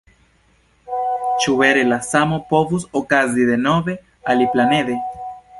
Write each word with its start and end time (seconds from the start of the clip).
Ĉu 1.43 1.53
vere 1.59 1.83
la 1.91 2.01
samo 2.09 2.41
povus 2.53 2.89
okazi 3.03 3.47
denove, 3.53 3.99
aliplanede? 4.35 4.99